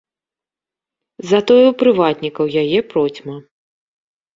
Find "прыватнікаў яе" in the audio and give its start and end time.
1.85-2.79